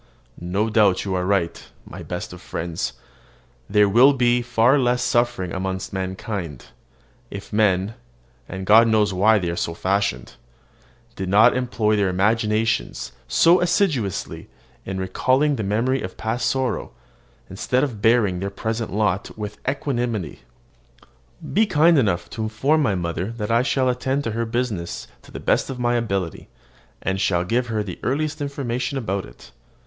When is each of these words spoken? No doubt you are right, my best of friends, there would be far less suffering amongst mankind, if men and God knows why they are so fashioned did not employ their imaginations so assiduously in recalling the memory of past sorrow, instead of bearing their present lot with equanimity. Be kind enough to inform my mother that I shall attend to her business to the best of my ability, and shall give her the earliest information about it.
No 0.39 0.67
doubt 0.67 1.05
you 1.05 1.13
are 1.13 1.27
right, 1.27 1.63
my 1.85 2.01
best 2.01 2.33
of 2.33 2.41
friends, 2.41 2.93
there 3.69 3.87
would 3.87 4.17
be 4.17 4.41
far 4.41 4.79
less 4.79 5.03
suffering 5.03 5.53
amongst 5.53 5.93
mankind, 5.93 6.65
if 7.29 7.53
men 7.53 7.93
and 8.49 8.65
God 8.65 8.87
knows 8.87 9.13
why 9.13 9.37
they 9.37 9.51
are 9.51 9.55
so 9.55 9.75
fashioned 9.75 10.33
did 11.15 11.29
not 11.29 11.55
employ 11.55 11.95
their 11.95 12.09
imaginations 12.09 13.11
so 13.27 13.59
assiduously 13.61 14.49
in 14.85 14.97
recalling 14.97 15.55
the 15.55 15.61
memory 15.61 16.01
of 16.01 16.17
past 16.17 16.49
sorrow, 16.49 16.93
instead 17.47 17.83
of 17.83 18.01
bearing 18.01 18.39
their 18.39 18.49
present 18.49 18.91
lot 18.91 19.37
with 19.37 19.59
equanimity. 19.69 20.39
Be 21.53 21.67
kind 21.67 21.99
enough 21.99 22.27
to 22.31 22.41
inform 22.41 22.81
my 22.81 22.95
mother 22.95 23.29
that 23.33 23.51
I 23.51 23.61
shall 23.61 23.87
attend 23.87 24.23
to 24.23 24.31
her 24.31 24.45
business 24.47 25.07
to 25.21 25.31
the 25.31 25.39
best 25.39 25.69
of 25.69 25.77
my 25.77 25.93
ability, 25.93 26.49
and 27.03 27.21
shall 27.21 27.43
give 27.45 27.67
her 27.67 27.83
the 27.83 27.99
earliest 28.01 28.41
information 28.41 28.97
about 28.97 29.25
it. 29.27 29.51